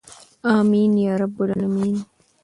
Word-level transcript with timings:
امین 0.53 0.91
یا 1.03 1.13
رب 1.21 1.35
العالمین. 1.43 1.95